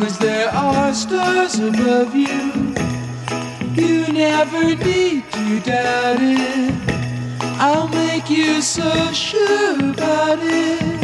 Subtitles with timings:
[0.00, 2.72] long as there are stars above you,
[3.74, 6.74] you never need to doubt it.
[7.60, 11.00] I'll make you so sure about it.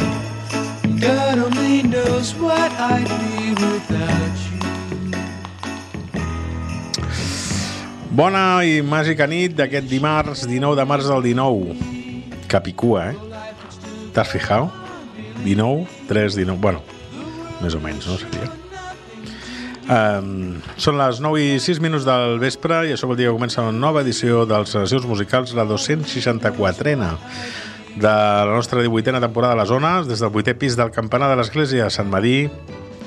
[1.00, 4.56] God only knows what I'd be without you.
[8.10, 11.76] Bona i màgica nit d'aquest dimarts 19 de març del 19.
[12.48, 13.16] Capicua, eh?
[14.14, 14.72] T'has fijat?
[15.44, 16.60] 19, 3, 19...
[16.60, 16.80] Bueno,
[17.60, 18.16] més o menys, no?
[18.16, 18.65] Seria.
[19.86, 23.62] Um, són les 9 i 6 minuts del vespre i això vol dir que comença
[23.62, 27.12] una nova edició dels Sensacions Musicals, la 264ena
[27.96, 31.36] de la nostra 18a temporada a les zones, des del 8è pis del campanar de
[31.38, 32.50] l'església de Sant Madí,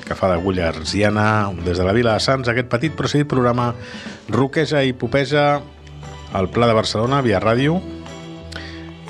[0.06, 3.74] que fa d'agulla arsiana, des de la vila de Sants, aquest petit però programa
[4.28, 5.60] roqueja i popeja
[6.32, 7.80] al Pla de Barcelona via ràdio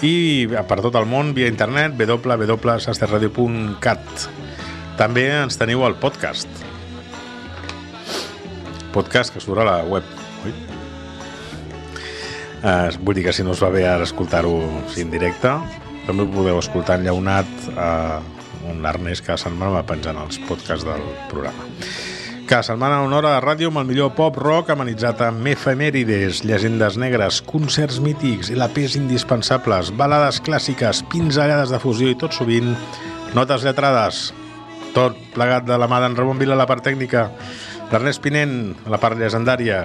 [0.02, 4.28] i per tot el món via internet www.sasterradio.cat
[4.98, 6.48] També ens teniu al podcast.
[8.94, 10.06] Podcast que surt a la web.
[10.44, 10.54] Ui.
[12.60, 14.52] Uh, vull dir que si no us va bé ara escoltar-ho
[15.00, 15.54] en directe,
[16.06, 17.90] també ho podeu escoltar enllaunat a
[18.68, 21.68] un l'Ernest cada setmana va penjant els podcasts del programa.
[22.50, 26.96] Cada setmana una hora de ràdio amb el millor pop rock amenitzat amb efemèrides, llegendes
[26.98, 32.72] negres, concerts mítics, LPs indispensables, balades clàssiques, pinzellades de fusió i tot sovint
[33.38, 34.32] notes lletrades.
[34.96, 37.28] Tot plegat de la mà d'en Ramon Vila a la part tècnica,
[37.90, 39.84] l'Ernest Pinent a la part llegendària,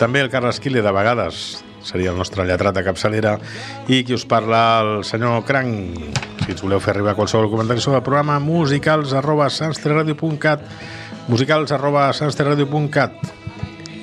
[0.00, 3.36] també el Carles Quile de vegades, seria el nostre lletrat de capçalera,
[3.88, 6.18] i qui us parla, el senyor Cranc.
[6.40, 10.64] Si ens voleu fer arribar qualsevol comentari sobre el programa, musicals arroba sansterradio.cat
[11.30, 13.12] musicals arroba sansterradio.cat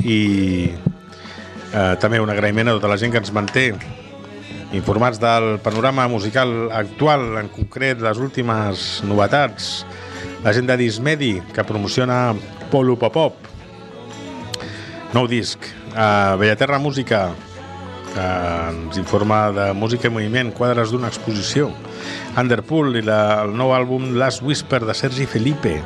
[0.07, 0.19] i
[0.71, 3.71] eh, també un agraïment a tota la gent que ens manté
[4.77, 9.85] informats del panorama musical actual, en concret les últimes novetats,
[10.43, 12.35] la gent de Dismedi, que promociona
[12.71, 13.35] Polo Pop-Pop,
[15.15, 15.63] nou disc,
[15.93, 17.27] eh, Bellaterra Música,
[18.13, 18.25] que
[18.69, 21.69] ens informa de música i moviment, quadres d'una exposició,
[22.37, 25.77] Underpool i la, el nou àlbum Last Whisper de Sergi Felipe,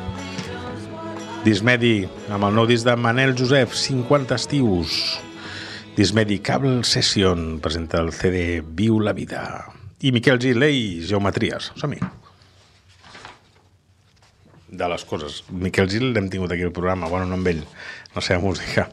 [1.42, 4.98] Dismedi, amb el nou disc de Manel Josep, 50 estius,
[5.96, 9.42] Dismedi Cable Session presenta el CD Viu la vida.
[10.00, 11.72] I Miquel Gilei, Geometries.
[11.76, 11.98] Som-hi.
[14.72, 15.42] De les coses.
[15.52, 17.60] Miquel Gil l'hem tingut aquí al programa, bueno, no amb ell,
[18.14, 18.86] la seva música.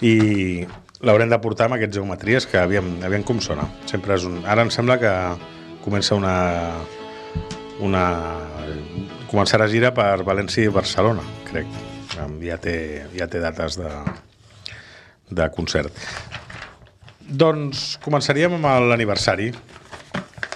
[0.00, 0.64] I
[1.04, 3.66] l'haurem de portar amb aquests geometries que aviam, aviam com sona.
[3.90, 4.38] Sempre és un...
[4.48, 5.12] Ara em sembla que
[5.84, 6.34] comença una...
[7.84, 8.04] una
[9.30, 11.68] començarà gira per València i Barcelona, crec.
[12.42, 12.74] Ja té,
[13.14, 13.90] ja té dates de,
[15.30, 15.94] de concert.
[17.30, 19.52] Doncs començaríem amb l'aniversari.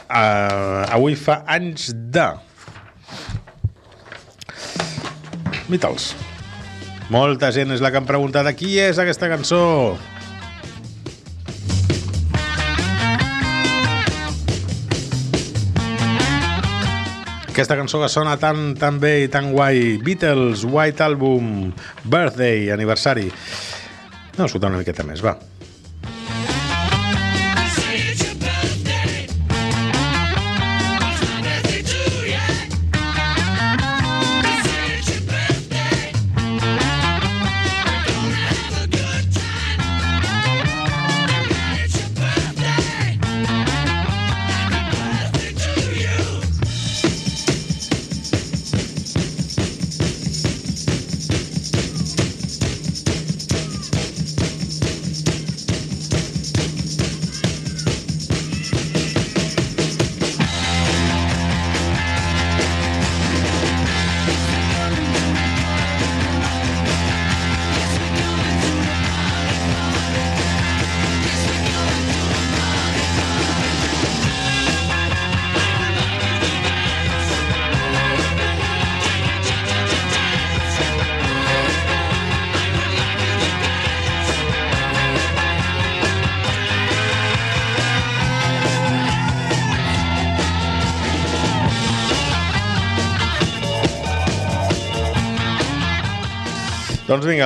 [0.08, 2.26] Uh, avui fa anys de...
[5.68, 6.12] Beatles.
[7.12, 9.62] Molta gent és la que em pregunta de qui és aquesta cançó.
[17.54, 20.00] Aquesta cançó que sona tan, tan bé i tan guai.
[20.02, 21.70] Beatles, White Album,
[22.02, 23.28] Birthday, aniversari.
[24.34, 25.36] No, escolta una miqueta més, va.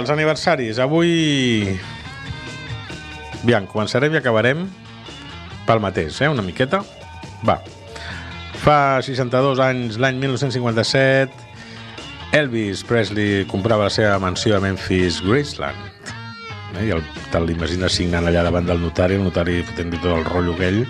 [0.08, 0.78] Els aniversaris.
[0.80, 1.76] Avui...
[3.42, 4.64] Aviam, començarem i acabarem
[5.68, 6.30] pel mateix, eh?
[6.32, 6.80] Una miqueta.
[7.46, 7.58] Va.
[8.58, 11.30] Fa 62 anys, l'any 1957,
[12.38, 15.78] Elvis Presley comprava la seva mansió a Memphis, Graceland.
[16.74, 16.88] Eh?
[16.88, 20.56] I el, te'l l'imagines signant allà davant del notari, el notari fotent tot el rotllo
[20.56, 20.84] aquell,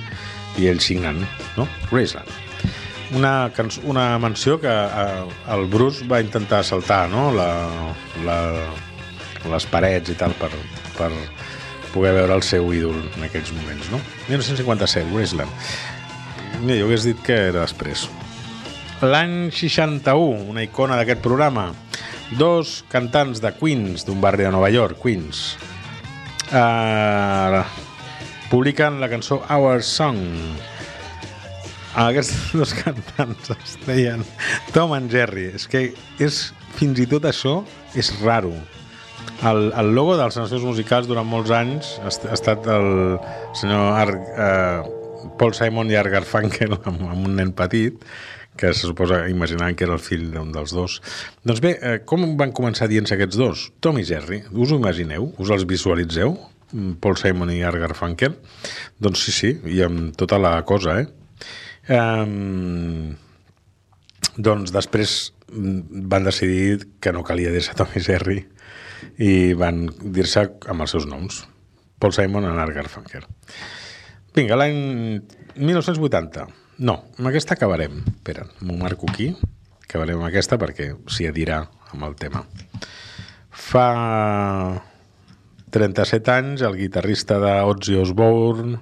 [0.58, 1.20] i ell signant,
[1.58, 1.68] no?
[1.90, 2.30] Graceland.
[3.16, 3.50] una,
[3.84, 5.24] una menció que eh,
[5.54, 7.48] el Bruce va intentar saltar, no?, la,
[8.24, 8.38] la,
[9.46, 10.50] les parets i tal per,
[10.96, 11.10] per
[11.92, 14.00] poder veure el seu ídol en aquells moments, no?
[14.28, 15.50] 1957, Graceland.
[16.60, 18.08] Mira, jo hagués dit que era després.
[19.04, 21.68] L'any 61, una icona d'aquest programa,
[22.40, 25.52] dos cantants de Queens, d'un barri de Nova York, Queens,
[26.50, 27.62] uh,
[28.50, 30.18] publiquen la cançó Our Song,
[31.98, 34.24] aquests dos cantants es deien
[34.74, 35.48] Tom and Jerry.
[35.54, 35.88] És que
[36.22, 36.48] és,
[36.78, 37.60] fins i tot això
[37.98, 38.52] és raro.
[39.48, 42.88] El, el logo dels nacions musicals durant molts anys ha, ha estat el
[43.56, 48.02] senyor Ar, eh, Paul Simon i Art Garfunkel amb, amb un nen petit
[48.58, 50.98] que se suposa, imaginant que era el fill d'un dels dos.
[51.46, 53.68] Doncs bé, eh, com van començar dient-se aquests dos?
[53.84, 55.30] Tom i Jerry, us ho imagineu?
[55.38, 56.34] Us els visualitzeu?
[57.00, 58.34] Paul Simon i Art Garfunkel?
[59.00, 61.06] Doncs sí, sí, i amb tota la cosa, eh?
[61.88, 63.14] Um,
[64.36, 65.14] doncs després
[65.48, 68.42] van decidir que no calia dir-se Tom i Jerry
[69.18, 71.44] i van dir-se amb els seus noms
[71.98, 73.26] Paul Simon i Art Garfunkel.
[74.36, 74.78] Vinga, l'any
[75.58, 76.46] 1980
[76.78, 78.04] no, amb aquesta acabarem.
[78.06, 79.32] Espera, m'ho marco aquí.
[79.82, 82.44] Acabarem amb aquesta perquè s'hi adirà amb el tema.
[83.50, 83.88] Fa
[85.74, 88.78] 37 anys el guitarrista de Ozzy Osbourne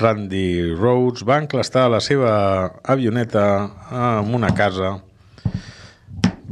[0.00, 2.32] Randy Rhodes va enclastar la seva
[2.82, 3.44] avioneta
[3.94, 4.96] en una casa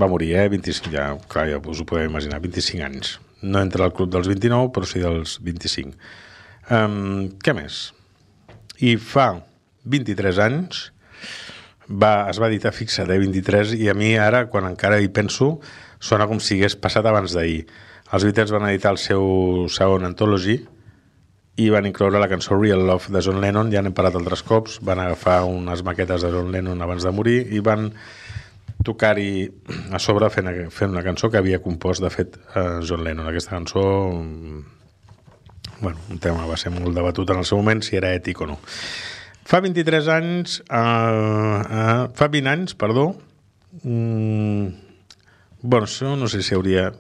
[0.03, 0.49] va morir, eh?
[0.53, 3.17] 25, ja, clar, ja us ho podeu imaginar, 25 anys.
[3.43, 5.95] No entra al club dels 29, però sí dels 25.
[6.73, 7.85] Um, què més?
[8.83, 9.29] I fa
[9.87, 10.85] 23 anys
[11.89, 15.57] va, es va editar fixa de 23 i a mi ara, quan encara hi penso,
[16.03, 17.65] sona com si hagués passat abans d'ahir.
[18.13, 19.25] Els Beatles van editar el seu
[19.73, 20.61] segon Anthology,
[21.61, 24.79] i van incloure la cançó Real Love de John Lennon, ja n'hem parlat altres cops,
[24.81, 27.91] van agafar unes maquetes de John Lennon abans de morir i van
[28.85, 29.47] tocar-hi
[29.93, 33.29] a sobre fent, fent una cançó que havia compost, de fet, eh, John Lennon.
[33.29, 33.83] Aquesta cançó,
[34.13, 34.63] mm,
[35.81, 38.47] bueno, un tema va ser molt debatut en el seu moment, si era ètic o
[38.47, 38.59] no.
[39.45, 43.17] Fa 23 anys, eh, eh, fa 20 anys, perdó,
[43.83, 44.67] mm,
[45.63, 46.93] bueno, això no sé si hauria...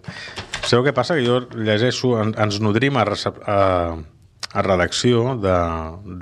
[0.62, 1.16] Sabeu què passa?
[1.18, 3.96] Que jo llegeixo, ens nodrim a, a,
[4.52, 5.56] a redacció de,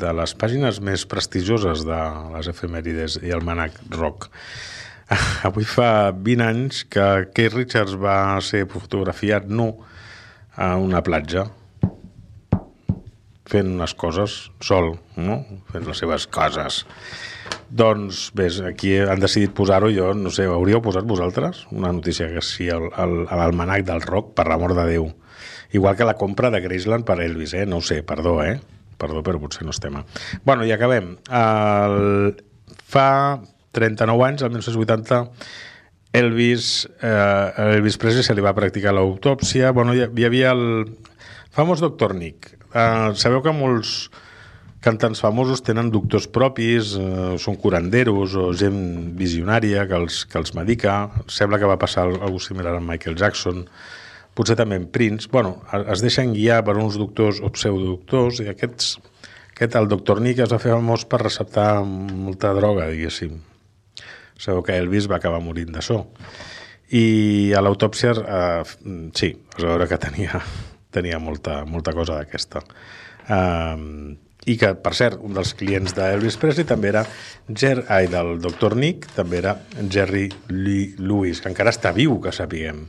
[0.01, 1.99] de les pàgines més prestigioses de
[2.33, 4.31] les efemèrides i el manac rock.
[5.49, 9.73] Avui fa 20 anys que Keith Richards va ser fotografiat nu
[10.55, 11.49] a una platja
[13.51, 15.41] fent unes coses sol, no?
[15.73, 16.85] fent les seves coses.
[17.71, 22.43] Doncs, bé, aquí han decidit posar-ho, jo no sé, hauríeu posat vosaltres una notícia que
[22.47, 25.09] sí, l'almanac del rock, per l'amor de Déu.
[25.75, 27.67] Igual que la compra de Graceland per Elvis, eh?
[27.67, 28.61] No ho sé, perdó, eh?
[29.01, 30.05] Perdó, però potser no és tema.
[30.47, 31.17] Bueno, i acabem.
[31.31, 32.37] El...
[32.91, 33.09] Fa
[33.77, 35.21] 39 anys, el 1980,
[36.13, 39.71] Elvis, eh, Elvis Presley se li va practicar l'autòpsia.
[39.77, 40.65] Bueno, hi, havia el
[41.55, 42.57] famós doctor Nick.
[42.75, 44.11] Eh, sabeu que molts
[44.81, 50.55] cantants famosos tenen doctors propis, eh, són curanderos o gent visionària que els, que els
[50.57, 51.11] medica.
[51.29, 53.67] Sembla que va passar alguna similar amb Michael Jackson
[54.35, 55.59] potser també en Prince, bueno,
[55.93, 58.95] es deixen guiar per uns doctors o pseudodoctors i aquests,
[59.53, 63.50] aquest, el doctor Nick es va fer famós per receptar molta droga, diguéssim.
[64.41, 66.01] Sabeu que Elvis va acabar morint d'això.
[66.97, 70.41] I a l'autòpsia, eh, sí, es veure que tenia,
[70.97, 72.65] tenia molta, molta cosa d'aquesta.
[73.29, 74.17] Eh,
[74.49, 77.05] i que, per cert, un dels clients d'Elvis Presley també era
[77.53, 78.75] Ger, ai, del Dr.
[78.81, 79.59] Nick, també era
[79.93, 82.87] Jerry Lee Lewis, que encara està viu, que sapiguem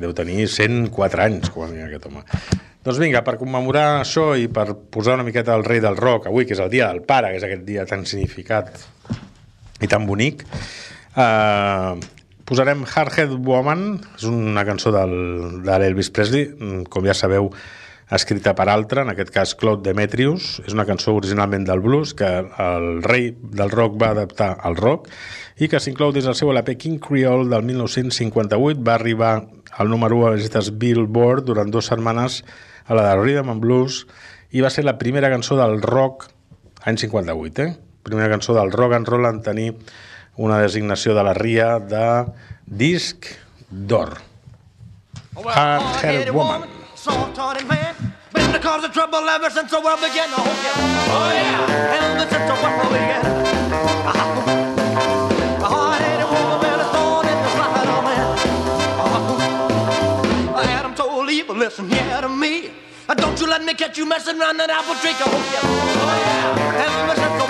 [0.00, 2.24] deu tenir 104 anys a mínim aquest home.
[2.86, 6.46] Doncs vinga, per commemorar això i per posar una miqueta el rei del rock avui,
[6.46, 8.76] que és el dia del pare, que és aquest dia tan significat
[9.82, 10.44] i tan bonic,
[11.16, 11.96] eh,
[12.46, 15.16] posarem Hardhead Woman, és una cançó del,
[15.66, 16.52] de l'Elvis Presley,
[16.92, 17.50] com ja sabeu,
[18.06, 20.60] escrita per altre, en aquest cas Claude Demetrius.
[20.66, 25.10] És una cançó originalment del blues que el rei del rock va adaptar al rock
[25.58, 28.84] i que s'inclou dins el seu LP King Creole del 1958.
[28.86, 29.34] Va arribar
[29.76, 32.44] al número 1 a les llistes Billboard durant dues setmanes
[32.86, 34.04] a la de Rhythm and Blues
[34.54, 36.28] i va ser la primera cançó del rock
[36.86, 37.72] any 58, eh?
[38.06, 39.72] Primera cançó del rock and roll en tenir
[40.36, 42.26] una designació de la RIA de
[42.66, 43.26] disc
[43.70, 44.18] d'or.
[45.44, 46.68] Hard Hair Woman.
[48.32, 50.28] Been the cause of trouble ever since the world began.
[50.36, 53.36] Oh yeah, oh yeah, since the world began.
[61.56, 62.70] listen here to me.
[63.16, 65.14] Don't you let me catch you messing around that apple tree.
[65.18, 65.60] Oh, yeah.
[65.64, 66.84] Oh, yeah.
[66.84, 67.45] Ever since the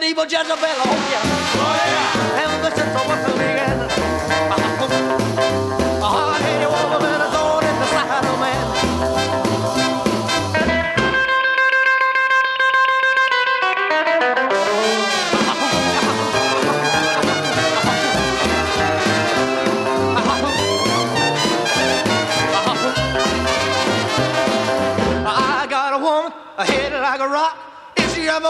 [0.00, 0.56] that evil Jezebel.
[0.56, 1.22] Oh yeah,
[1.60, 1.74] oh
[2.36, 2.39] yeah.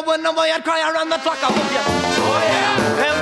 [0.00, 1.36] If she ever went away, I'd cry around the clock.
[1.42, 1.80] I hope you.
[2.24, 3.19] Oh yeah.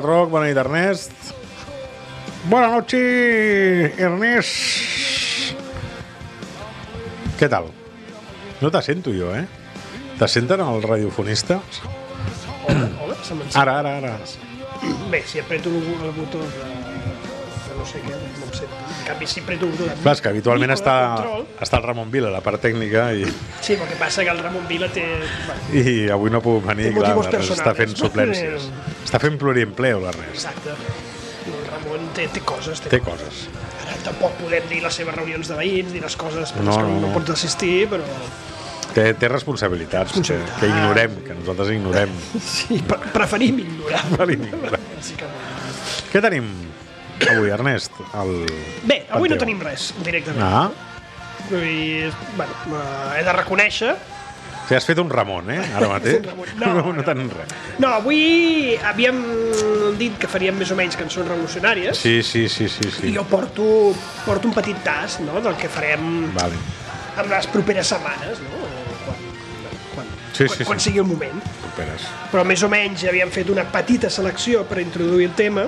[0.00, 1.12] Del Rock, bona nit, Ernest.
[2.48, 3.00] Bona noche,
[4.00, 5.54] Ernest.
[7.38, 7.68] Què tal?
[8.60, 9.46] No te sento jo, eh?
[10.18, 11.60] Te senten el radiofonista?
[12.68, 13.60] Hola, se m'encén.
[13.60, 14.16] Ara, ara, ara.
[15.10, 18.79] Bé, si apreto el botó de, de no sé què, no em sento.
[19.10, 19.94] Canvi, el botó de...
[20.02, 23.24] Clar, és que habitualment està, control, està el Ramon Vila, la part tècnica, i,
[23.60, 25.04] Sí, el que passa que el Ramon Vila té...
[25.46, 28.68] Bueno, i avui no puc venir, clar, està fent suplències.
[29.10, 30.36] Està fent pluriempleo, l'Ernest.
[30.36, 30.76] exacte.
[31.50, 32.78] El Ramon té, té coses.
[32.84, 33.46] Té, Té coses.
[33.86, 36.84] Ara tampoc podem dir les seves reunions de veïns, dir les coses per No, les
[36.84, 38.06] que no, no, pots assistir, però...
[38.94, 40.60] Té, té responsabilitats, que, Responsabilitats.
[40.60, 42.14] que ignorem, que nosaltres ignorem.
[42.54, 44.02] Sí, pre preferim ignorar.
[44.12, 44.80] Preferim ignorar.
[44.96, 45.58] Bàsicament.
[46.10, 46.48] Què tenim
[47.28, 47.92] avui, Ernest?
[48.14, 48.46] El...
[48.88, 49.38] Bé, avui no Panteó.
[49.44, 50.42] tenim res, directament.
[50.46, 50.70] Ah,
[51.50, 55.58] Vull dir, bueno, eh, he de reconèixer o sigui, has fet un Ramon, eh?
[55.74, 56.22] Ara mateix.
[56.22, 57.02] No, No, no, no.
[57.02, 57.50] tenim res.
[57.82, 59.18] No, avui havíem
[59.98, 62.86] dit que faríem més o menys cançons revolucionàries Sí, sí, sí, sí.
[62.86, 63.10] i sí.
[63.16, 63.64] jo porto,
[64.24, 66.54] porto un petit tas no, del que farem Vale.
[67.18, 68.60] en les properes setmanes, no?
[69.08, 69.18] Quan,
[69.96, 70.90] quan, Sí, quan, sí, quan sí.
[70.90, 71.42] sigui el moment.
[71.66, 72.06] Superes.
[72.30, 75.66] Però més o menys havíem fet una petita selecció per introduir el tema.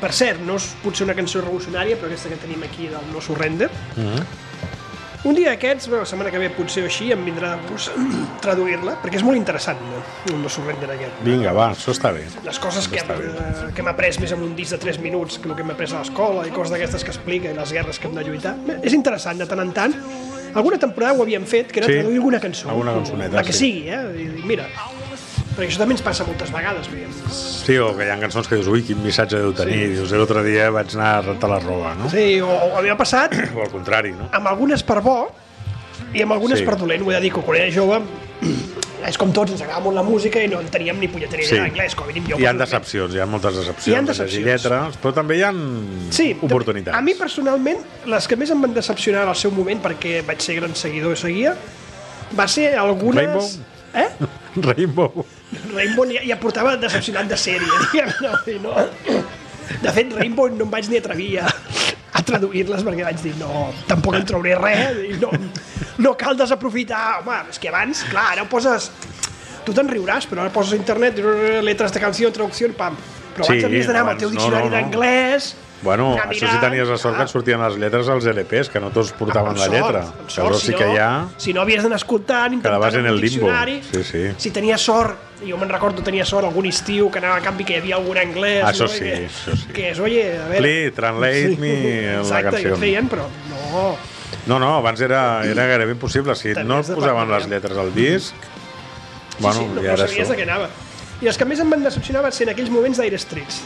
[0.00, 3.20] Per cert, no és potser una cançó revolucionària, però aquesta que tenim aquí del No
[3.20, 3.70] Surrender.
[3.96, 4.22] Mhm.
[5.22, 7.90] Un dia d'aquests, la setmana que ve potser així, em vindrà de gust
[8.40, 9.98] traduir-la, perquè és molt interessant no?
[10.32, 11.18] el No Surrender aquest.
[11.26, 12.22] Vinga, va, això està bé.
[12.46, 13.18] les coses que, bé.
[13.28, 15.74] eh, que hem après més en un disc de 3 minuts que el que hem
[15.74, 18.54] après a l'escola i coses d'aquestes que explica i les guerres que hem de lluitar.
[18.82, 19.92] És interessant, de tant en tant.
[20.54, 22.70] Alguna temporada ho havíem fet, que era Sí, traduir alguna cançó.
[22.70, 23.58] alguna cançoneta, La que sí.
[23.58, 24.24] sigui, eh?
[24.24, 24.66] I, mira,
[25.56, 26.88] perquè això també ens passa moltes vegades.
[26.88, 29.74] Vull dir, Sí, o que hi ha cançons que dius, ui, quin missatge deu tenir.
[29.78, 29.92] Sí.
[29.98, 32.08] Dius, l'altre dia vaig anar a rentar la roba, no?
[32.10, 34.30] sí, o, o a mi m'ha passat O al contrari, no?
[34.32, 35.18] amb algunes per bo
[36.14, 36.64] i amb algunes Sí.
[36.66, 37.02] per dolent.
[37.06, 38.00] Ho he de dir que quan era jove
[39.06, 41.48] és com tots, ens agradava molt la música i no en teníem ni punyetera idea
[41.54, 41.60] Sí.
[41.62, 42.36] d'anglès, com a mínim jo.
[42.40, 43.86] Hi ha decepcions, hi ha moltes decepcions.
[43.88, 44.44] Hi ha de decepcions.
[44.46, 45.52] lletres, però també hi ha
[46.10, 46.96] Sí, oportunitats.
[46.96, 50.56] A mi personalment, les que més em van decepcionar al seu moment, perquè vaig ser
[50.60, 51.54] gran seguidor i seguia,
[52.38, 53.24] va ser algunes...
[53.24, 53.48] Rainbow?
[53.94, 54.08] Eh?
[54.70, 55.24] Rainbow.
[55.74, 58.32] Rainbow ja, ja portava decepcionat de sèrie, diguem no,
[58.70, 59.20] no.
[59.80, 61.52] De fet, Rainbow no em vaig ni atrevir a,
[62.18, 65.30] a traduir-les perquè vaig dir, no, tampoc en trauré res, i no,
[66.02, 67.20] no cal desaprofitar.
[67.22, 68.90] Home, és que abans, clar, ara ho poses...
[69.60, 71.18] Tu te'n riuràs, però ara poses a internet,
[71.62, 72.96] letres de canció, traducció, pam.
[73.36, 74.78] Però abans Sí, havies d'anar amb el teu no, diccionari no, no.
[74.78, 75.52] d'anglès...
[75.82, 78.80] Bueno, anar això sí tenies la sort que et sortien les lletres als LPs, que
[78.84, 80.02] no tots portaven Amb la sort, lletra.
[80.28, 81.10] sort, sí si que no- hi ha...
[81.40, 83.48] Si no havies d'anar escoltant, intentant en el limbo.
[83.90, 84.24] Sí, sí.
[84.36, 87.78] Si tenies sort, jo me'n recordo, tenia sort algun estiu que anava a canvi que
[87.78, 88.62] hi havia algun anglès.
[88.68, 88.92] Això no?
[88.92, 89.72] Sí, que, això sí.
[89.72, 90.60] Que és, oye, a veure...
[90.60, 91.72] Please, translate me
[92.12, 92.74] la Exacte, i canció.
[92.74, 93.96] ho feien, però no...
[94.46, 96.36] No, no, abans era, era gairebé impossible.
[96.36, 97.54] Si no et de posaven les ja.
[97.54, 98.34] lletres al disc...
[99.40, 100.28] Bueno, sí, sí, no, i no sabies això.
[100.34, 100.68] de què anava.
[101.20, 103.62] I els que més em van decepcionar van ser en aquells moments d'Aire Streets.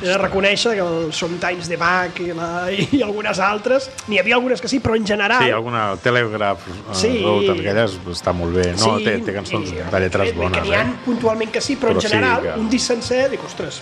[0.00, 4.36] He de reconèixer que el Sometimes de Bach i, la, i algunes altres, n'hi havia
[4.38, 5.42] algunes que sí, però en general...
[5.42, 7.10] Sí, alguna Telegraph uh, Sí.
[7.24, 8.68] Road, aquelles està molt bé.
[8.78, 10.94] No, sí, té, té cançons i- de lletres que bones, n'hi ha eh?
[11.04, 13.80] puntualment que sí, però, Però en sí general, que- un disc sencer, dic, ostres,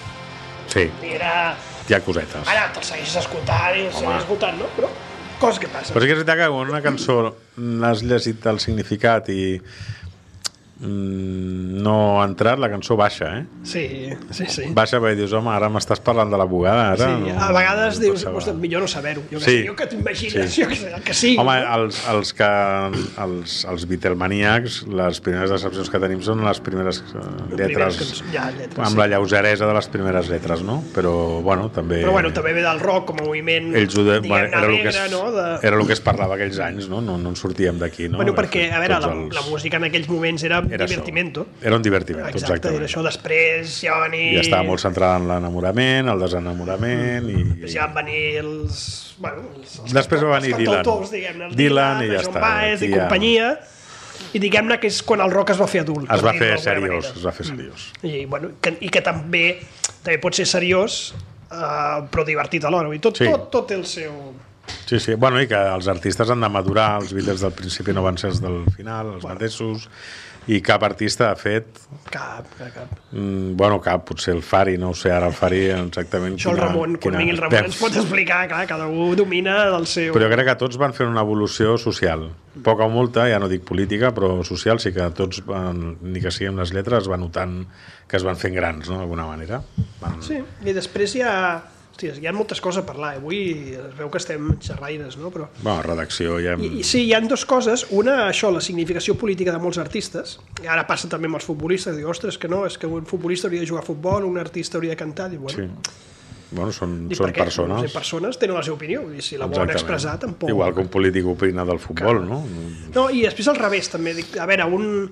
[0.68, 1.56] Sí, era...
[1.88, 2.48] hi ha cosetes.
[2.48, 4.66] Ara te'l segueixes escoltant i el segueixes escoltant, no?
[4.76, 4.88] Però
[5.40, 5.94] coses que passen.
[5.94, 7.14] Però sí que és veritat que quan una cançó
[7.56, 9.60] n'has llegit el significat i
[10.80, 13.44] mm, no ha entrat, la cançó baixa, eh?
[13.64, 13.84] Sí,
[14.30, 14.68] sí, sí.
[14.74, 17.08] Baixa perquè dius, home, ara m'estàs parlant de la bugada, ara...
[17.08, 18.38] Sí, no, a vegades no dius, passava.
[18.42, 19.22] ostres, millor no saber-ho.
[19.32, 19.64] Jo Sí.
[19.66, 20.62] jo que t'imagines, Sí.
[20.62, 21.36] jo que que sí.
[21.38, 22.48] Home, els, els, que,
[23.24, 27.22] els, els Beatlemaníacs, les primeres decepcions que tenim són les primeres eh,
[27.56, 28.98] lletres, cançons, ja, lletres, amb sí.
[29.02, 30.80] la lleugeresa de les primeres lletres, no?
[30.94, 32.02] Però, bueno, també...
[32.04, 34.66] Però bueno, també ve del rock com a moviment, ells ho de, bueno, diguem-ne, era,
[34.66, 35.30] alegre, es, no?
[35.32, 35.46] De...
[35.66, 37.00] era el que es parlava aquells anys, no?
[37.00, 38.18] No, no en sortíem d'aquí, no?
[38.20, 40.94] Bueno, perquè, a veure, la, la música en aquells moments era, era això.
[40.94, 41.46] divertimento.
[41.62, 42.76] Era un divertimento, Exacte, exactament.
[42.82, 43.02] era això.
[43.06, 44.24] Després ja van venir...
[44.34, 47.36] I estava molt centrada en l'enamorament, el desenamorament i...
[47.54, 48.82] Després ja van venir els...
[49.18, 50.84] Bueno, els, els Després va venir Dylan.
[51.10, 53.48] diguem-ne, el Dylan i ja John està, Baez i ja- companyia.
[54.34, 56.08] I diguem-ne que és quan el rock es va fer adult.
[56.12, 57.88] Es va fer seriós, es va fer seriós.
[58.02, 59.44] I, bueno, que, i que també
[60.02, 61.14] també pot ser seriós,
[61.50, 62.90] uh, però divertit alhora.
[62.92, 63.26] Dir, tot, Sí.
[63.30, 64.12] tot, tot el seu...
[64.84, 65.14] Sí, sí.
[65.14, 68.30] Bueno, i que els artistes han de madurar, els Beatles del principi no van ser
[68.34, 69.88] els del final, els mateixos,
[70.48, 71.66] i cap artista ha fet...
[72.08, 72.92] Cap, cap, cap.
[73.12, 76.38] Mm, bueno, cap, potser el Fari, no ho sé, ara el Fari exactament...
[76.38, 78.86] Això el quina- Ramon, quan quina- vingui el Ramon Bé, ens pot explicar, clar, cada
[78.88, 80.14] un domina del seu...
[80.16, 82.30] Però jo crec que tots van fer una evolució social.
[82.64, 86.32] Poca o molta, ja no dic política, però social sí que tots, van, ni que
[86.32, 87.60] sigui amb les lletres, es va notant
[88.08, 89.60] que es van fent grans, no?, d'alguna manera.
[90.00, 90.16] Van...
[90.24, 91.34] Sí, i després hi ha...
[91.98, 93.16] Hòsties, hi ha moltes coses a parlar.
[93.16, 93.18] eh?
[93.18, 93.38] Avui
[93.74, 95.32] es veu que estem xerraires, no?
[95.34, 95.48] Però...
[95.64, 96.52] Bueno, redacció ja...
[96.54, 96.62] Hem...
[96.62, 97.88] I, I sí, hi han dues coses.
[97.90, 100.36] Una, això, la significació política de molts artistes.
[100.62, 101.96] I ara passa també amb els futbolistes.
[101.98, 104.78] Diu, ostres, que no, és que un futbolista hauria de jugar a futbol, un artista
[104.78, 105.26] hauria de cantar.
[105.32, 106.06] Diu, bueno, Sí.
[106.48, 107.82] Bueno, són, dic, són perquè, persones.
[107.82, 109.02] Sé, persones tenen la seva opinió.
[109.12, 110.48] I si la volen expressar, tampoc...
[110.48, 112.38] Igual que un polític opina del futbol, no?
[112.94, 114.14] No, i després al revés, també.
[114.16, 115.10] Dic, a veure, un,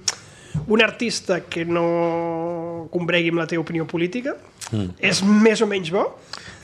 [0.68, 4.36] un artista que no combregui amb la teva opinió política
[4.70, 4.96] mm.
[5.10, 6.06] és més o menys bo.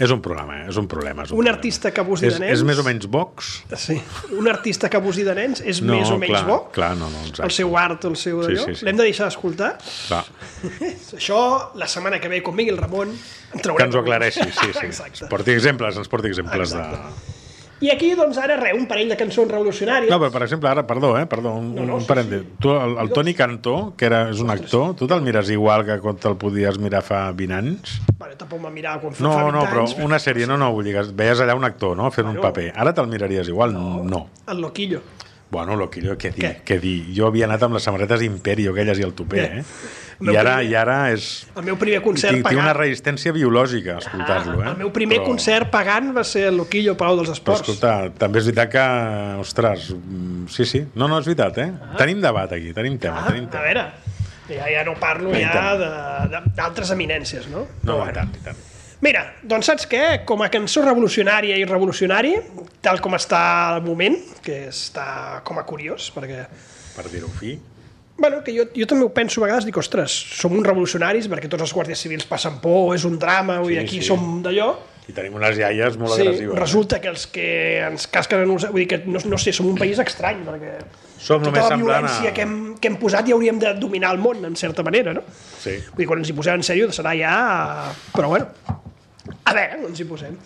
[0.03, 0.69] És un problema, eh?
[0.73, 1.23] és un problema.
[1.27, 1.57] És un, Un problema.
[1.57, 2.53] artista que abusi és, de nens...
[2.59, 3.51] És més o menys Vox?
[3.79, 3.99] Sí.
[4.39, 6.59] Un artista que abusi de nens és No, més o menys clar, bo.
[6.75, 7.45] clar, no, no, exacte.
[7.49, 8.87] El seu art, el seu Sí, sí, sí.
[8.89, 9.75] L'hem de deixar d'escoltar.
[10.09, 10.25] Clar,
[11.19, 11.43] Això,
[11.79, 13.87] la setmana que ve, quan vingui el Ramon, en que traurem...
[13.91, 14.87] ens ho aclareixi, sí, sí.
[14.91, 15.29] Exacte.
[15.31, 16.87] Porti exemples, ens porti exemples de...
[17.83, 20.07] I aquí, doncs, ara, res, un parell de cançons revolucionàries.
[20.13, 22.53] No, però per exemple, ara, perdó, eh, perdó, un, No, no, un sí, parèntesi.
[22.63, 25.97] Tu, el, el Toni Cantó, que era, és un actor, tu te'l mires igual que
[26.05, 27.97] quan te'l podies mirar fa 20 anys?
[28.21, 29.97] Vale, tampoc me'n mirava quan No, fa 20 no, però anys.
[29.99, 32.47] una sèrie, no, no, vull dir veies allà un actor, no?, fent un Bueno.
[32.53, 32.71] paper.
[32.77, 33.75] Ara te'l miraries igual?
[33.75, 34.29] No.
[34.47, 35.03] El Loquillo.
[35.53, 36.63] Bueno, lo que jo, què dir, Què?
[36.65, 37.13] què dir?
[37.13, 39.65] Jo havia anat amb les samarretes Imperio, aquelles i el tupé, eh?
[40.23, 41.25] El I ara, primer- i ara és...
[41.57, 42.79] El meu primer concert Tinc, tinc una pagant...
[42.85, 44.69] resistència biològica a escoltar-lo, eh?
[44.71, 47.63] El meu primer Però- concert pagant va ser el Loquillo al Palau dels Però Esports.
[47.67, 48.87] escolta, també és veritat que,
[49.43, 51.71] ostres, mm, sí, sí, no, no, és veritat, eh?
[51.99, 53.65] Tenim debat aquí, tenim tema, Ah, tenim a tema.
[53.65, 53.87] veure,
[54.53, 55.77] ja, ja no parlo Tenim ja
[56.55, 57.67] d'altres eminències, no?
[57.83, 58.57] No, Però i tant, i tant.
[59.03, 60.21] Mira, doncs saps què?
[60.25, 62.37] Com a cançó revolucionària i revolucionari,
[62.81, 63.41] tal com està
[63.75, 66.45] al moment, que està com a curiós, perquè...
[66.95, 67.57] Per dir-ho fi.
[68.23, 71.49] Bueno, que jo, jo també ho penso a vegades, dic, ostres, som uns revolucionaris perquè
[71.51, 74.07] tots els guàrdies civils passen por, és un drama, Sí, aquí sí.
[74.13, 74.69] som d'allò.
[75.11, 76.59] I tenim unes iaies molt Sí, agressives.
[76.61, 77.47] resulta que els que
[77.89, 80.77] ens casquen vull dir que no, no sé, som un país estrany, perquè
[81.19, 82.33] Som tota només la violència a...
[82.37, 85.25] que, hem, que hem posat ja hauríem de dominar el món, en certa manera, no?
[85.59, 85.75] Sí.
[85.91, 87.35] Vull dir, quan ens hi posem en sèrio serà ja...
[88.15, 88.47] Però bueno,
[89.43, 90.39] a veure, ens hi posem.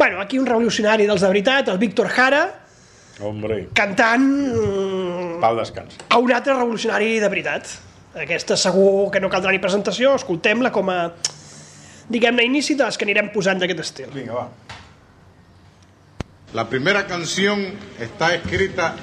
[0.00, 2.46] Bueno, aquí un revolucionari dels de veritat, el Víctor Jara,
[3.22, 5.98] Hombre, cantant mm, pau descans.
[6.08, 7.68] a un altre revolucionari de veritat.
[8.14, 10.98] Aquesta segur que no caldrà ni presentació, escoltem-la com a,
[12.10, 14.12] diguem-ne, inici de les que anirem posant d'aquest estil.
[14.14, 14.48] Vinga, va.
[16.54, 17.64] La primera canción
[17.98, 18.94] está escrita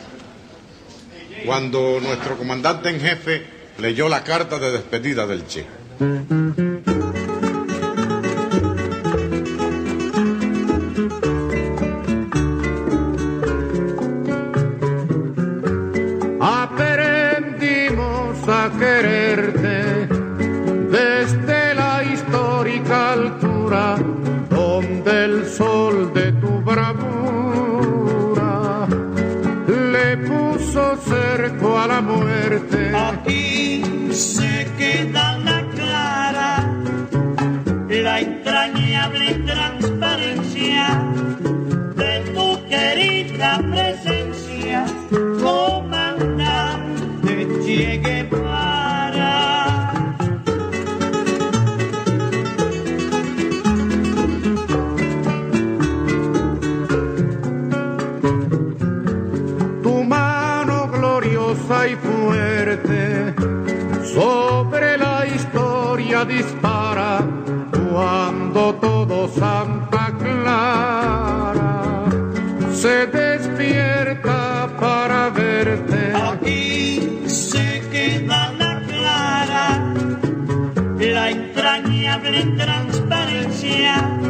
[1.46, 3.46] cuando nuestro comandante en jefe
[3.80, 5.66] leyó la carta de despedida del Che.
[66.26, 67.20] Dispara
[67.72, 71.84] cuando todo Santa Clara
[72.74, 76.14] se despierta para verte.
[76.16, 79.94] Aquí se queda la clara,
[81.00, 84.21] la entrañable transparencia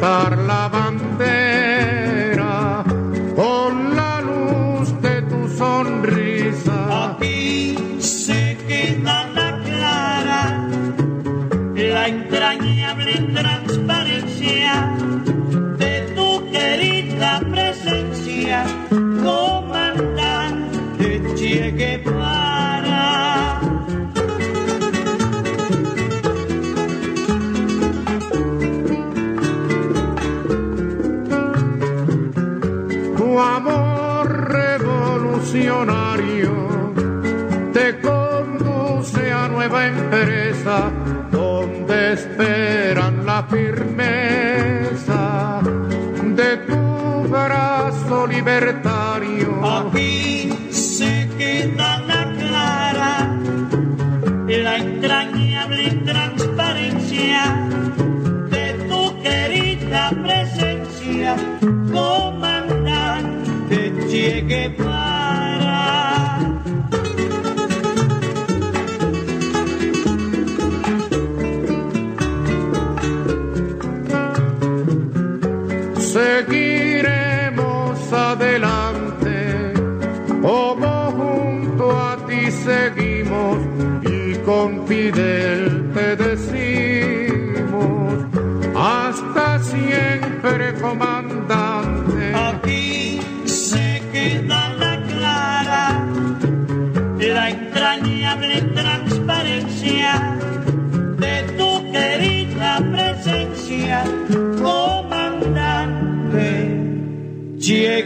[0.00, 1.74] plantar la bandera
[3.36, 7.10] con la luz de tu sonrisa.
[7.12, 10.68] Aquí se queda la clara,
[11.74, 14.96] la entrañable transparencia
[15.78, 17.40] de tu querida
[37.72, 40.92] te conduce a nueva empresa
[41.32, 42.59] donde esperan
[85.12, 88.14] Fidel te decimos,
[88.76, 92.32] hasta siempre comandante.
[92.32, 96.06] Aquí se queda la clara,
[97.18, 100.36] la entrañable transparencia
[101.18, 104.04] de tu querida presencia,
[104.62, 105.90] comandante
[107.58, 108.04] Che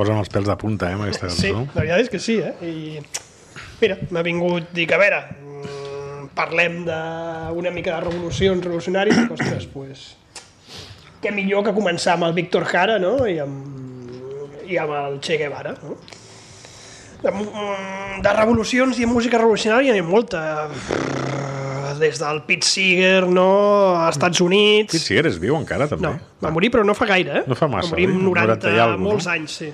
[0.00, 1.66] Posa'm els pèls de punta, eh, amb aquesta Sí, cançó.
[1.74, 2.54] la veritat és que sí, eh?
[2.64, 3.00] I
[3.82, 9.26] mira, m'ha vingut dir que, a veure, mm, parlem d'una mica de revolucions, revolucionaris, i,
[9.36, 10.06] ostres, pues,
[11.20, 15.36] què millor que començar amb el Víctor Jara, no?, i amb, i amb el Che
[15.36, 15.98] Guevara, no?
[17.20, 20.70] De, mm, de revolucions i música revolucionària n'hi ha molta.
[22.00, 23.50] Des del Pete Seeger, no?,
[24.00, 24.94] als Estats Units...
[24.94, 26.08] Pete Seeger és viu encara, també?
[26.08, 27.44] No, va morir però no fa gaire, eh?
[27.50, 29.32] No fa massa, Va morir amb 90, 90 i alguna, molts no?
[29.34, 29.68] anys, sí.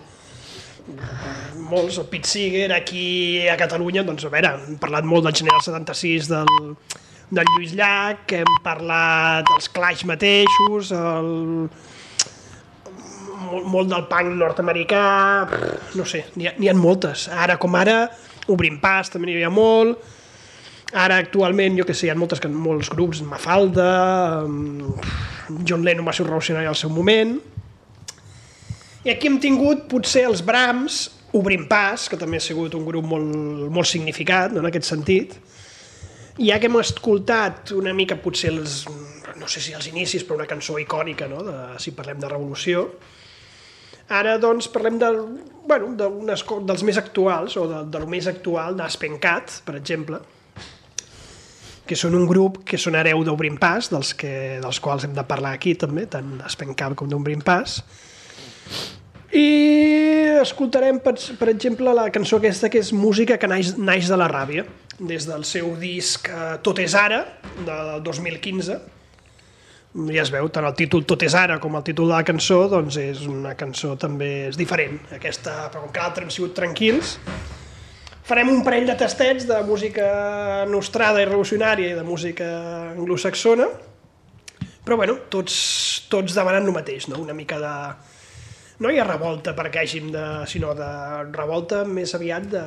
[1.66, 5.62] Molts, el Pete Seeger, aquí a Catalunya, doncs a veure, hem parlat molt del General
[5.64, 6.76] 76, del,
[7.34, 11.32] del Lluís Llach, hem parlat dels Clash mateixos, el,
[13.46, 15.02] molt, molt del punk nord-americà,
[15.98, 17.26] no sé, n'hi ha, ha moltes.
[17.34, 18.04] Ara com ara,
[18.52, 19.98] Obrim Pas també n'hi havia molt,
[20.94, 23.90] ara actualment, jo que sé, hi ha moltes, molts grups, Mafalda,
[25.66, 27.40] John Lennon va ser un revolucionari al seu moment,
[29.06, 31.04] i aquí hem tingut potser els Brahms,
[31.36, 35.36] Obrim Pas, que també ha sigut un grup molt, molt significat no, en aquest sentit,
[36.42, 38.80] i ja que hem escoltat una mica potser els,
[39.38, 41.42] no sé si els inicis, però una cançó icònica, no?
[41.46, 42.86] de, si parlem de revolució,
[44.16, 45.20] ara doncs parlem del,
[45.66, 50.20] bueno, d'unes co- dels més actuals, o de, de lo més actual, d'Aspencat, per exemple,
[51.86, 55.22] que són un grup que són hereu d'Obrim Pas, dels, que, dels quals hem de
[55.26, 57.80] parlar aquí també, tant d'Aspencat com d'Obrim Pas,
[59.36, 59.46] i
[60.40, 64.28] escoltarem, per, per exemple, la cançó aquesta que és música que naix, naix de la
[64.30, 64.66] ràbia,
[64.98, 67.24] des del seu disc eh, Tot és ara,
[67.66, 68.78] del 2015,
[70.12, 72.62] ja es veu, tant el títol Tot és ara com el títol de la cançó,
[72.72, 74.98] doncs és una cançó també és diferent.
[75.16, 77.16] Aquesta, però com que l'altra hem sigut tranquils,
[78.26, 82.48] farem un parell de tastets de música nostrada i revolucionària i de música
[82.94, 83.68] anglosaxona,
[84.86, 85.56] però bueno, tots,
[86.10, 87.20] tots demanant el mateix, no?
[87.22, 87.74] una mica de...
[88.78, 90.24] No hi ha revolta perquè hàgim de...
[90.50, 90.88] sinó de
[91.32, 92.64] revolta més aviat de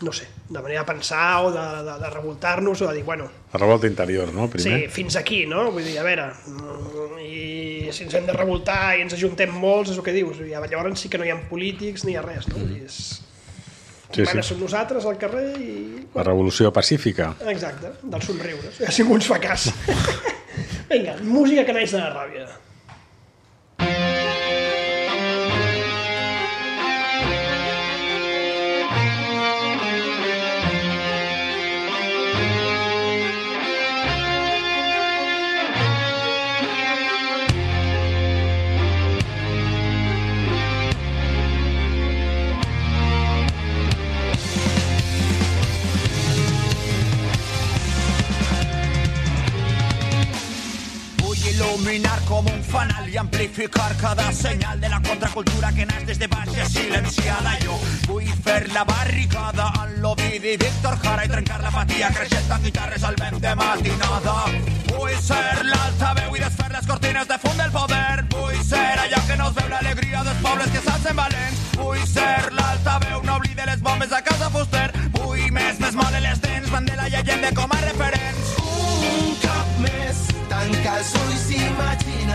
[0.00, 3.28] no sé, de manera de pensar o de, de, de revoltar-nos o de dir, bueno,
[3.52, 4.46] La revolta interior, no?
[4.46, 4.90] Sí, Primer.
[4.90, 5.70] fins aquí, no?
[5.72, 9.90] Vull dir, a veure, mm, i si ens hem de revoltar i ens ajuntem molts,
[9.92, 12.24] és el que dius, i llavors sí que no hi ha polítics ni hi ha
[12.24, 12.62] res, no?
[12.62, 12.86] Mm.
[12.86, 13.02] És...
[14.10, 14.42] Sí, sí.
[14.42, 15.74] som nosaltres al carrer i...
[16.16, 17.28] La revolució pacífica.
[17.52, 18.80] Exacte, dels somriures.
[18.88, 19.68] Si ningú ens fa cas.
[20.90, 22.48] Vinga, música que naix de la ràbia.
[52.70, 57.56] Fanal i amplificar cada senyal de la contracultura que naix des de baix i silenciada.
[57.64, 63.04] Jo vull fer la barricada en l'Ovidi Víctor Jara i trencar l'apatia creixent amb guitarres
[63.04, 64.36] al vent de matinada.
[64.92, 68.24] Vull ser l'altaveu i desfer les cortines de fum del poder.
[68.36, 71.62] Vull ser allò que no es veu l'alegria dels pobles que s'alcen valents.
[71.76, 74.88] Vull ser l'altaveu, no oblide les bombes a casa Fuster.
[75.18, 78.54] Vull més, més mole les dents, Mandela i Allende com a referents.
[78.62, 82.29] Un cop més, tanca els ulls imagina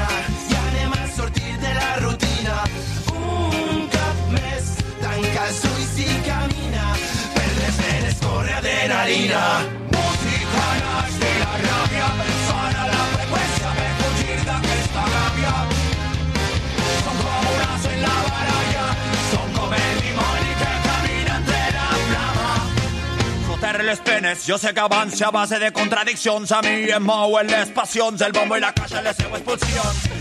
[23.85, 27.69] les penes, jo sé que abans a base de contradiccions a mi em mouen les
[27.69, 30.14] passions, el bombo i la caixa les seues pulsions.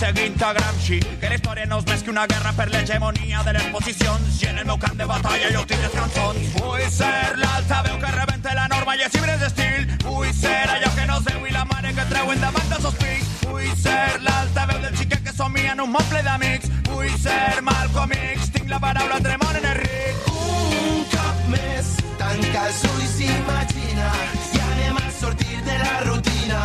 [0.00, 3.52] Seguint a Gramsci, que la història no és més que una guerra per l'hegemonia de
[3.52, 6.46] les posicions i en el meu de batalla jo tinc les cançons.
[6.54, 9.84] Vull ser l'altaveu que rebente la norma i els llibres d'estil.
[10.06, 13.28] Vull ser allò que no es veu la mare que treuen davant dels seus pics.
[13.44, 16.72] Vull ser l'altaveu del xiquet que somia en un món ple d'amics.
[16.88, 20.30] Vull ser Malcolm X, tinc la paraula tremont en el ric.
[20.32, 24.08] Un cop més, tanca els ulls imagina
[24.48, 26.64] i anem a sortir de la rutina.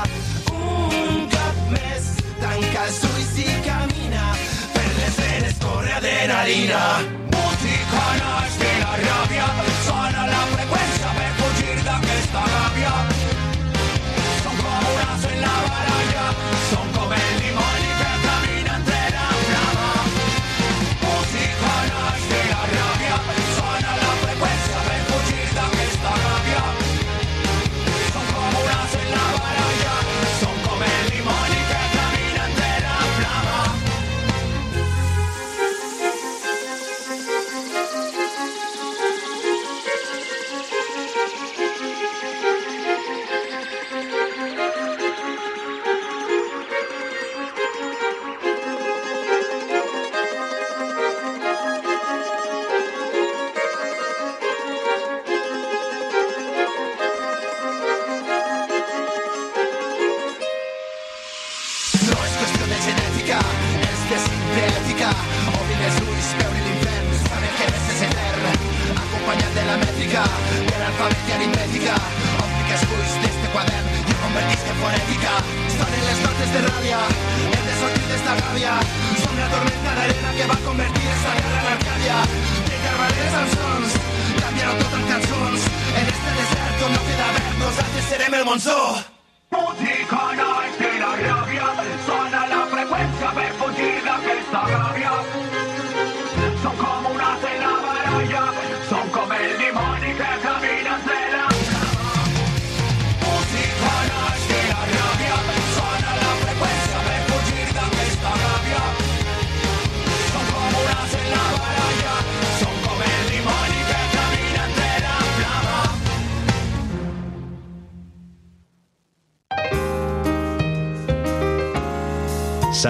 [0.56, 0.95] Un
[2.46, 4.26] tanca els ulls i camina
[4.76, 6.82] per les venes corre adrenalina.
[7.34, 9.50] Música naix de la ràbia,
[9.88, 12.96] sona la freqüència per fugir d'aquesta gàbia.
[14.44, 15.30] Som com un as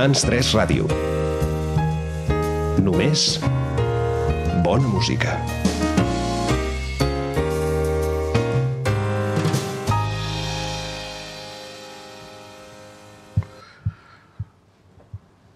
[0.05, 0.85] Sants 3 Ràdio.
[2.85, 3.21] Només
[4.61, 5.31] bona música.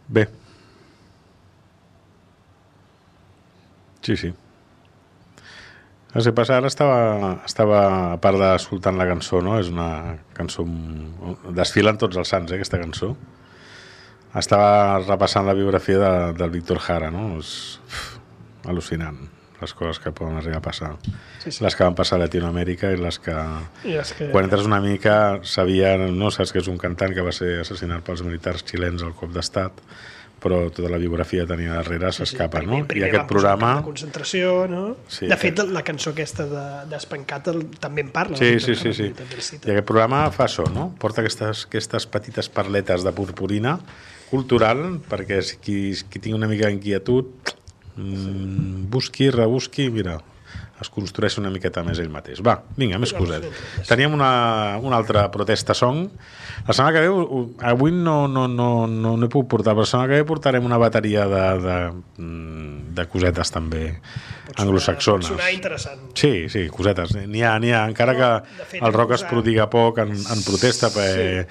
[0.10, 0.26] Bé.
[4.02, 4.34] Sí, sí.
[4.34, 7.84] No sé, passar ara estava, estava
[8.16, 9.60] a part d'escoltant la cançó, no?
[9.62, 9.92] És una
[10.34, 10.66] cançó...
[11.54, 13.14] Desfilen tots els sants, eh, aquesta cançó.
[14.38, 17.40] Estava repassant la biografia de, del Víctor Jara, no?
[17.40, 18.02] És uf,
[18.70, 19.18] al·lucinant
[19.60, 20.94] les coses que poden arribar a passar.
[21.44, 21.64] Sí, sí.
[21.66, 23.34] Les que van passar a Latinoamèrica i les que...
[23.90, 24.30] I és que...
[24.32, 28.06] Quan entres una mica, sabien, no saps que és un cantant que va ser assassinat
[28.08, 29.82] pels militars xilens al cop d'estat,
[30.40, 32.78] però tota la biografia tenia darrere s'escapa, no?
[32.80, 33.74] I Primer aquest programa...
[33.82, 34.84] De concentració, no?
[35.12, 38.40] Sí, de aquest- fet, la cançó aquesta de- d'Espancat de, també en parla.
[38.40, 39.10] Sí, la sí, sí, sí.
[39.12, 40.94] I aquest programa fa això, no?
[41.04, 43.76] Porta aquestes, aquestes petites parletes de purpurina
[44.30, 45.78] cultural perquè si qui,
[46.10, 47.54] qui tingui una mica d'inquietud
[47.98, 50.20] mm, busqui, rebusqui, mira,
[50.80, 52.40] es construeix una miqueta més ell mateix.
[52.46, 53.46] Va, vinga, més coset.
[53.88, 54.32] Teníem una,
[54.80, 56.06] una altra protesta song.
[56.68, 59.92] La setmana que ve, avui no, no, no, no, no he pogut portar, però la
[59.92, 61.78] setmana que ve portarem una bateria de, de,
[62.24, 63.84] mm, de cosetes també
[64.56, 65.34] anglosaxones.
[65.34, 66.06] Pot sonar interessant.
[66.20, 67.18] Sí, sí, cosetes.
[67.20, 67.84] N'hi ha, n'hi ha.
[67.92, 71.44] Encara que de fet, el rock es prodiga poc en, en protesta, perquè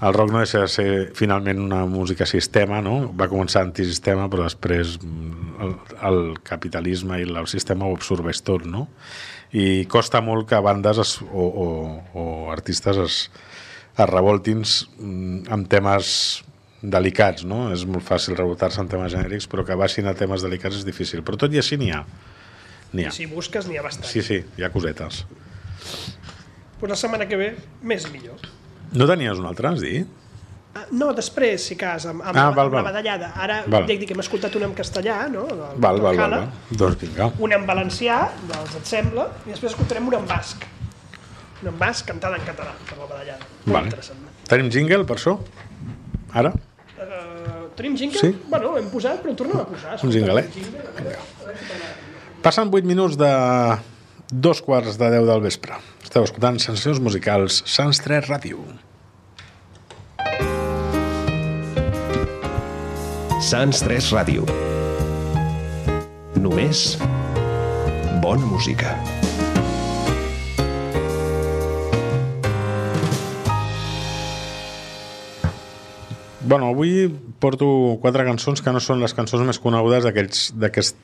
[0.00, 3.10] el rock no deixa de ser finalment una música sistema, no?
[3.16, 5.74] Va començar antisistema, però després mm, el,
[6.08, 8.86] el capitalisme i el sistema ho absorbeix tot, no?
[9.52, 11.66] I costa molt que bandes es, o, o,
[12.16, 13.18] o artistes es,
[13.92, 16.14] es revoltin mm, amb temes
[16.80, 17.66] delicats, no?
[17.74, 21.20] És molt fàcil revoltar-se en temes genèrics, però que baixin a temes delicats és difícil.
[21.26, 22.06] Però tot i així n'hi ha.
[22.94, 23.12] N'hi ha.
[23.12, 24.08] Si busques, n'hi ha bastant.
[24.08, 25.26] Sí, sí, hi ha cosetes.
[26.80, 27.50] Pues la setmana que ve,
[27.84, 28.40] més millor.
[28.92, 30.06] No tenies un altre, has dit?
[30.74, 32.92] Ah, No, després, si cas, amb, amb, Ah, la, val, amb la val.
[32.92, 33.32] badallada.
[33.34, 33.86] Ara, Val.
[33.86, 35.44] dic que hem escoltat una en castellà, no?
[35.46, 36.48] Del Val, val, val, val.
[36.70, 37.30] Doncs vinga.
[37.38, 40.64] Una en valencià, dels Et sembla, i després escoltarem una en basc.
[41.62, 43.44] Una en basc cantada en català, per la badallada.
[43.64, 43.86] Molt Vale.
[43.90, 44.18] interessant.
[44.48, 45.38] Tenim jingle, per això?
[46.32, 46.52] Ara?
[47.00, 48.20] Uh, tenim jingle?
[48.20, 48.30] Sí.
[48.48, 49.98] Bueno, hem posat, però tornem a posar.
[50.04, 50.48] Un jingle, eh?
[50.54, 52.42] Jingle, a veure, a veure si t'agrada.
[52.42, 53.30] Passen 8 minuts de
[54.30, 55.74] dos quarts de 10 del vespre.
[56.10, 58.64] Esteu escoltant Sensacions Musicals, Sants 3 Ràdio.
[63.46, 64.42] Sants 3 Ràdio.
[66.34, 66.98] Només
[68.24, 68.96] bona música.
[76.42, 77.06] Bueno, avui
[77.38, 77.70] porto
[78.02, 80.98] quatre cançons que no són les cançons més conegudes d'aquells d'aquest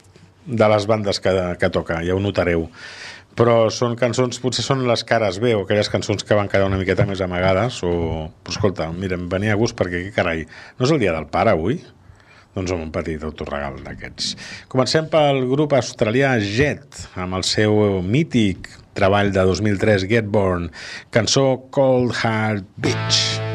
[0.47, 2.67] de les bandes que, que toca, ja ho notareu.
[3.37, 6.79] Però són cançons, potser són les cares B o aquelles cançons que van quedar una
[6.81, 7.93] miqueta més amagades o...
[8.41, 10.47] Però escolta, mira, em venia a gust perquè, què carai,
[10.79, 11.83] no és el dia del pare avui?
[12.57, 14.33] Doncs un petit autorregal d'aquests.
[14.73, 20.71] Comencem pel grup australià Jet, amb el seu mític treball de 2003, Get Born,
[21.13, 23.46] cançó Cold Heart Beach.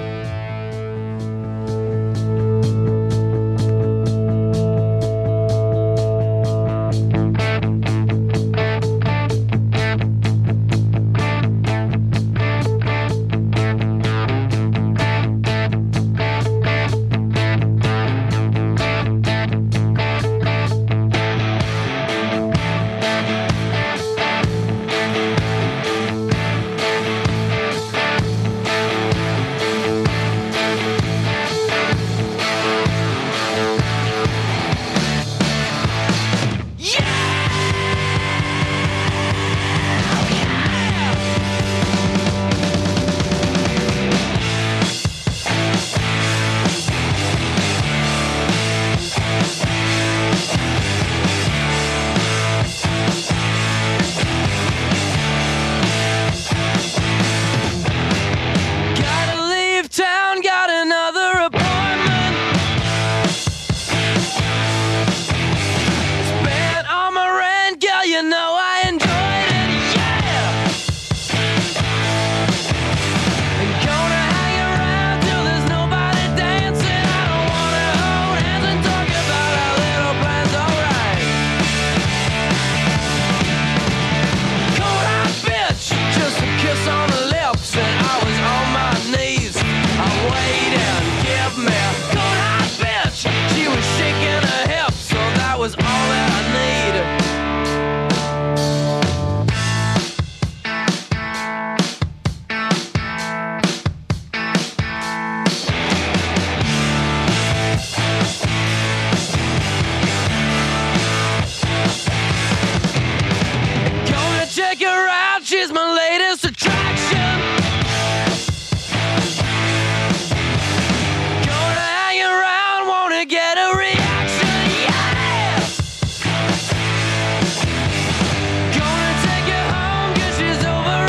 [130.64, 131.01] over.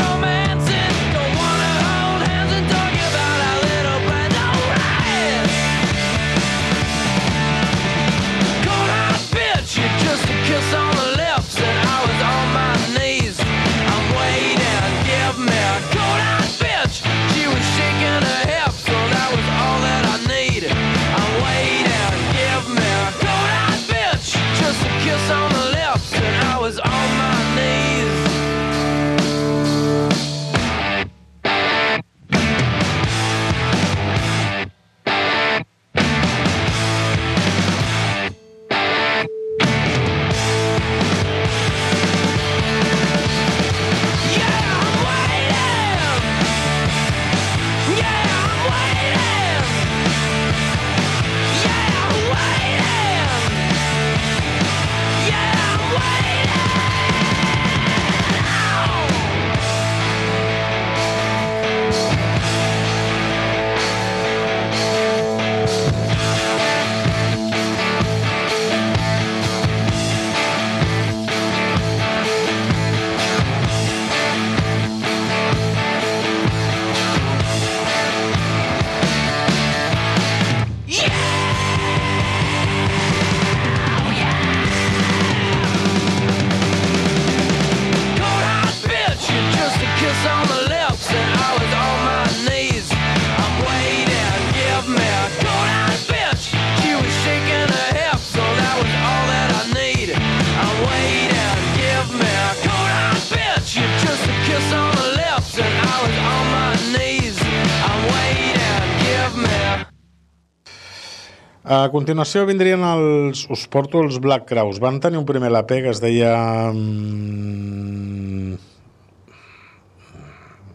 [111.73, 113.47] A continuació vindrien els...
[113.53, 114.81] Us porto els Black Crowes.
[114.83, 116.33] Van tenir un primer LP que es deia...
[116.71, 118.59] mm,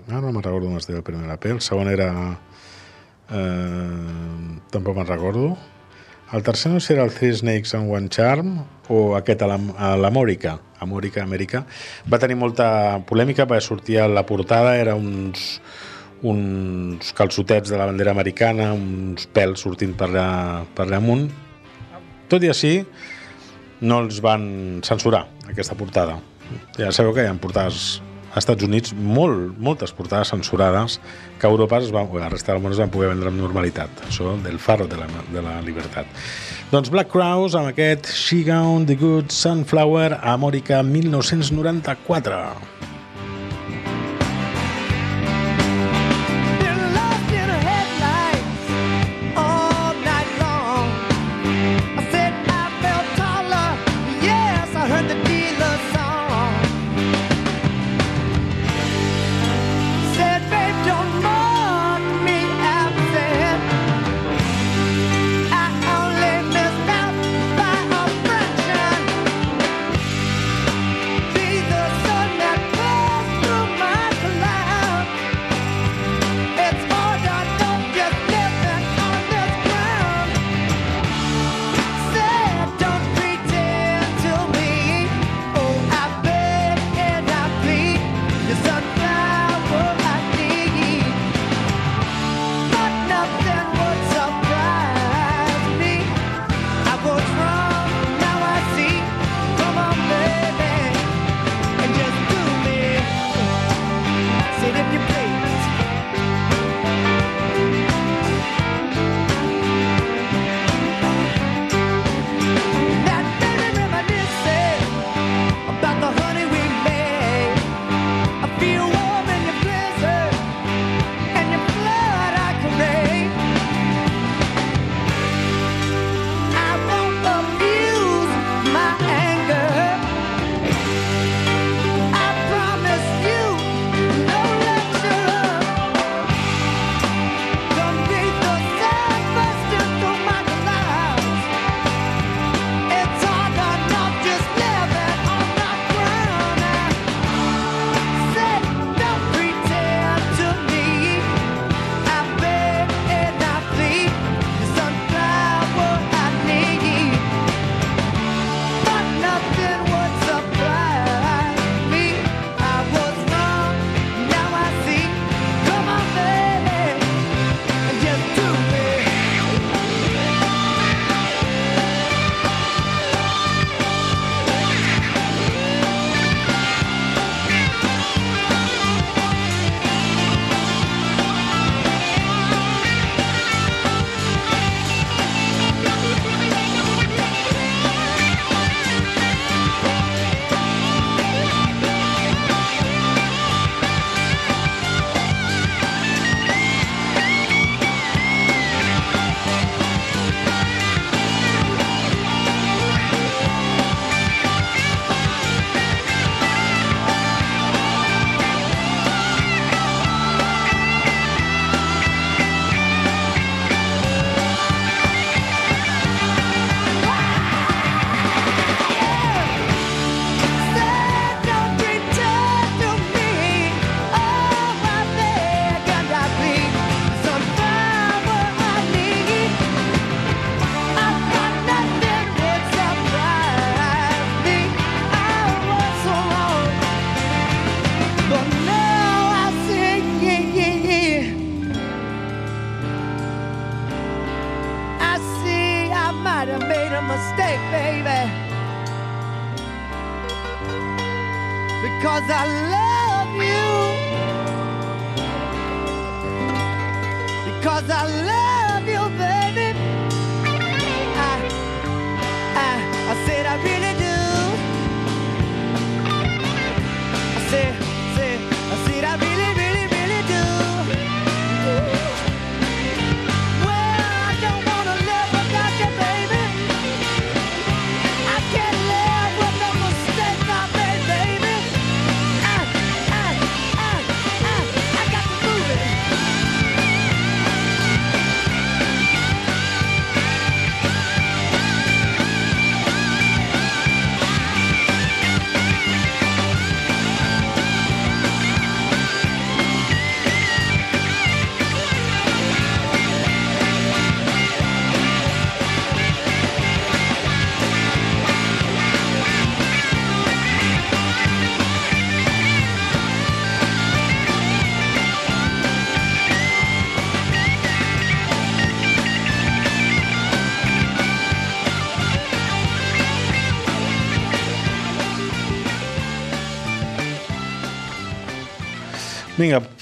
[0.08, 1.52] Ara no me'n recordo com es deia el primer LP.
[1.54, 2.08] El segon era...
[3.28, 5.52] Eh, tampoc me'n recordo.
[6.32, 8.56] El tercer no sé era el Three Snakes and One Charm
[8.88, 9.48] o aquest a
[10.00, 10.58] l'Amòrica.
[10.84, 11.62] Amòrica, Amèrica.
[12.08, 12.68] Va tenir molta
[13.08, 15.60] polèmica perquè sortia la portada, era uns,
[16.22, 21.28] uns calçotets de la bandera americana, uns pèls sortint per allà, per allà amunt.
[22.28, 22.82] Tot i així,
[23.80, 26.18] no els van censurar, aquesta portada.
[26.78, 27.98] Ja sabeu que hi ha portades
[28.28, 30.98] als Estats Units, molt, moltes portades censurades,
[31.40, 33.32] que a Europa es va, o a la resta del món es van poder vendre
[33.32, 34.04] amb normalitat.
[34.08, 36.10] Això del faro de la, de la libertat.
[36.72, 42.97] Doncs Black Crowes amb aquest She Gone the Good Sunflower a Amòrica 1994.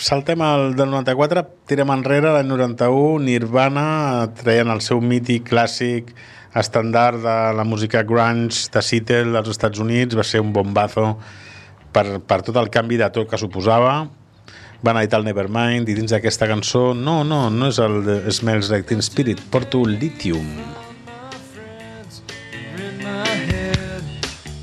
[0.06, 3.86] Saltem al del 94, tirem enrere, l'any 91, Nirvana
[4.38, 6.12] treien el seu mític clàssic
[6.56, 11.16] estàndard de la música grunge de Seattle als Estats Units, va ser un bombazo
[11.90, 13.96] per, per tot el canvi de tot que suposava.
[14.86, 18.70] Van editar el Nevermind i dins d'aquesta cançó, no, no, no és el de Smells
[18.70, 20.46] Like Teen Spirit, porto Lithium.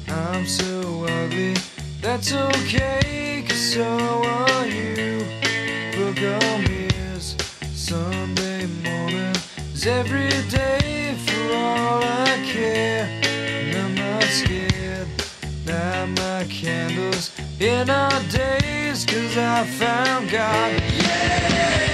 [0.08, 1.54] I'm so ugly,
[2.02, 3.84] that's okay, cause so
[4.24, 4.53] are
[9.86, 13.08] morning every day for all I care.
[13.24, 15.08] And I'm not scared,
[15.66, 20.82] light my candles in our days, cause I found God.
[20.82, 21.93] I'm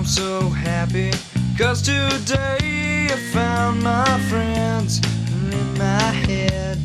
[0.00, 1.10] I'm so happy
[1.58, 4.98] cause today I found my friends
[5.52, 6.78] in my head.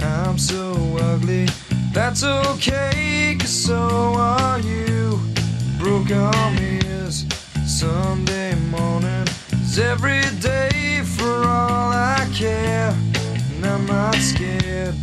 [0.00, 1.48] I'm so ugly,
[1.92, 5.18] that's okay cause so are you.
[5.80, 7.26] Broke arm is
[7.66, 12.96] Sunday morning is every day for all I care.
[13.56, 14.94] And I'm not scared,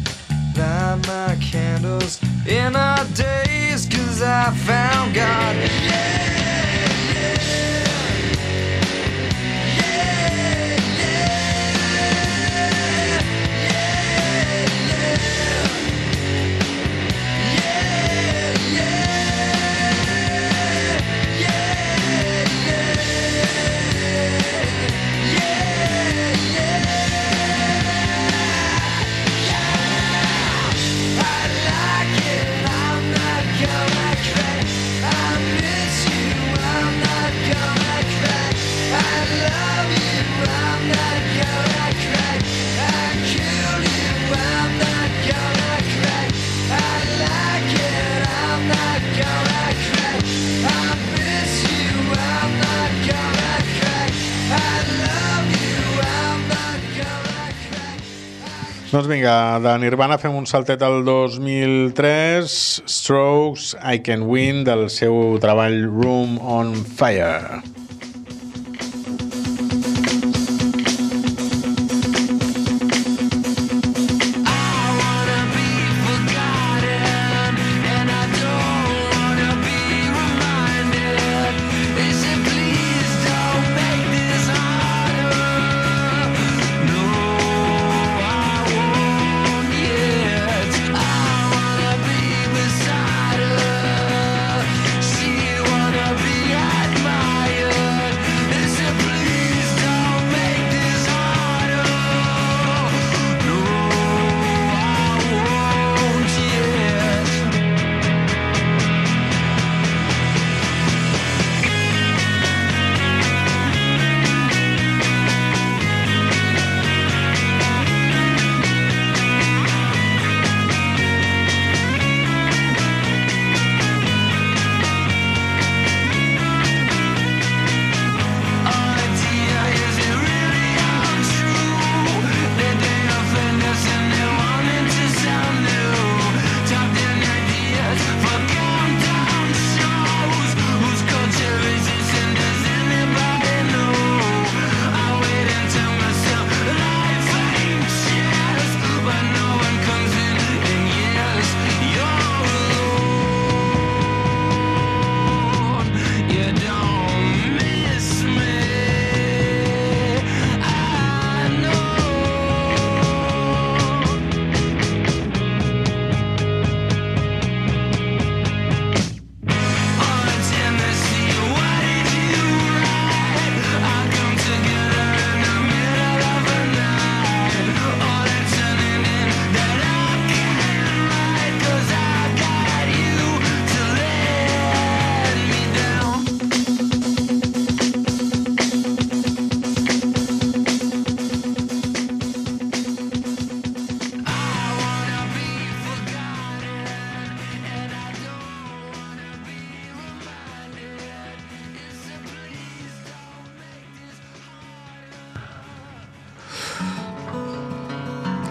[0.56, 6.41] light my candles in our days cause I found God.
[58.92, 59.34] Doncs vinga,
[59.64, 62.58] de Nirvana fem un saltet al 2003,
[62.92, 67.62] Strokes, I Can Win, del seu treball Room on Fire.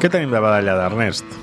[0.00, 1.34] Què tenim de badalla d'Ernest?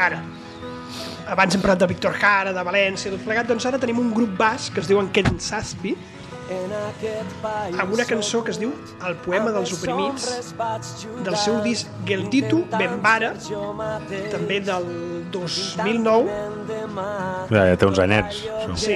[0.00, 0.22] Ara,
[1.28, 4.32] abans hem parlat de Víctor Jara, de València, tot plegat, doncs ara tenim un grup
[4.40, 5.92] basc que es diuen Ken Saspi,
[7.80, 8.72] amb una cançó que es diu
[9.06, 10.52] El poema dels oprimits,
[11.24, 13.32] del seu disc Geltitu Bembara,
[14.32, 14.88] també del
[15.32, 16.36] 2009,
[17.50, 18.44] Ja, ja té uns anyets.
[18.44, 18.76] Això.
[18.78, 18.94] Sí,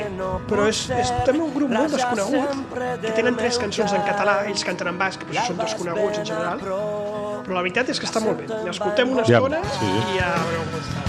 [0.48, 4.64] però és, és també un grup molt desconegut, que tenen tres cançons en català, ells
[4.68, 8.42] canten en basc, però són desconeguts en general, però la veritat és que està molt
[8.42, 8.48] bé.
[8.68, 9.94] L'escoltem una Ja, estona sí, sí.
[10.14, 11.07] i ja veureu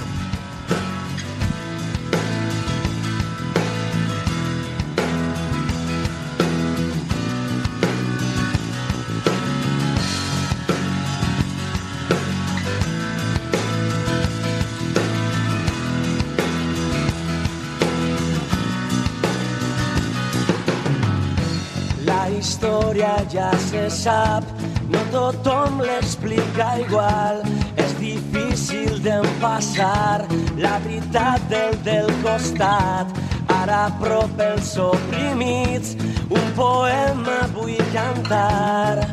[22.99, 24.43] història ja se sap,
[24.91, 27.41] no tothom l'explica igual.
[27.77, 30.25] És difícil d'empassar
[30.57, 33.07] la veritat del del costat.
[33.47, 35.95] Ara a prop els oprimits,
[36.29, 39.07] un poema vull cantar.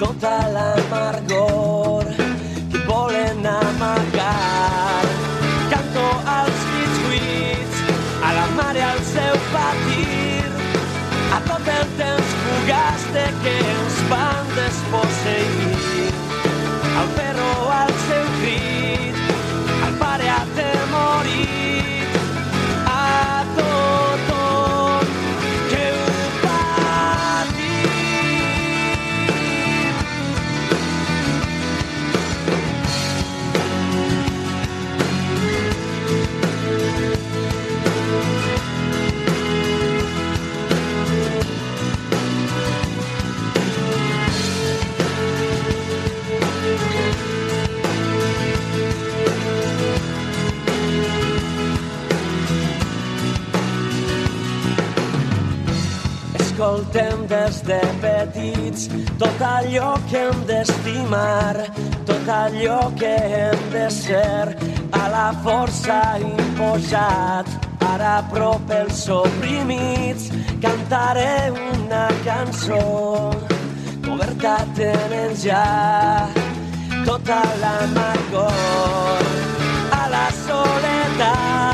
[0.00, 2.08] Tota l'amargor
[2.72, 5.04] que volen amagar.
[5.70, 6.60] Canto als
[8.22, 10.46] a la mare al seu patir,
[11.36, 12.31] a tot el temps
[12.62, 16.21] fugaç de que ens van desposseir.
[56.62, 58.84] Escoltem des de petits
[59.18, 61.56] tot allò que hem d'estimar,
[62.06, 64.54] tot allò que hem de ser,
[64.94, 67.50] a la força imposat.
[67.88, 70.30] Ara a prop els oprimits,
[70.62, 73.34] cantaré una cançó,
[74.06, 75.66] coberta tenen ja
[77.02, 79.26] tota l'amargor.
[79.98, 81.71] A la soledat,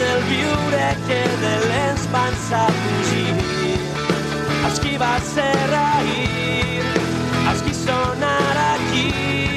[0.00, 2.34] del viure que de l'ens van
[2.80, 3.78] fugir.
[4.68, 5.52] Els qui va ser
[5.82, 6.82] ahir,
[7.50, 9.49] els qui són ara aquí,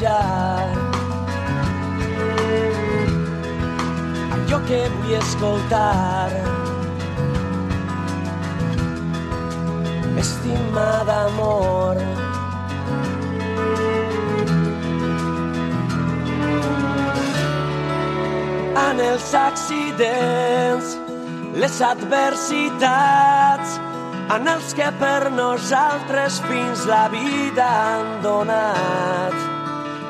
[0.00, 0.20] ja
[4.34, 6.30] allò que vull escoltar?
[10.22, 11.96] Estimada amor
[18.86, 20.92] en els accidents
[21.64, 23.78] les adversitats
[24.36, 29.51] en els que per nosaltres fins la vida han donat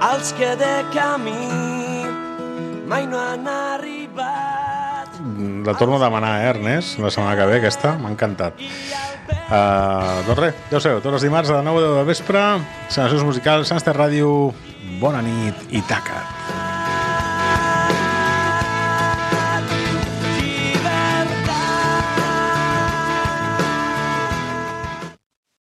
[0.03, 1.47] als que de camí
[2.91, 5.15] mai no han arribat
[5.63, 8.59] La torno a demanar, eh, Ernest, la setmana que ve, aquesta, m'ha encantat.
[9.53, 12.43] Uh, doncs res, ja ho sabeu, tots els dimarts a les 9 de vespre,
[12.89, 14.33] sensacions musicals, Sants Ràdio,
[14.99, 16.42] bona nit i taca't.